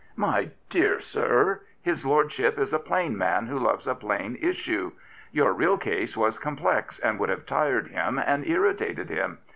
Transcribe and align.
My 0.15 0.49
dear 0.71 0.99
sir, 0.99 1.61
his 1.79 2.03
lordship 2.07 2.57
is 2.57 2.73
a 2.73 2.79
plain 2.79 3.15
man 3.15 3.45
who 3.45 3.59
loves 3.59 3.85
a 3.87 3.93
plain 3.93 4.35
issue. 4.41 4.93
Your 5.31 5.53
real 5.53 5.77
case 5.77 6.17
was 6.17 6.39
complex, 6.39 6.97
and 6.97 7.19
would 7.19 7.29
have 7.29 7.45
tired 7.45 7.89
him 7.89 8.17
and 8.17 8.43
irritated 8.43 9.11
him. 9.11 9.37